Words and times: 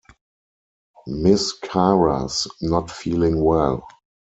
Miss 1.05 1.53
Cara's 1.53 2.47
not 2.59 2.89
feeling 2.89 3.39
well. 3.43 3.87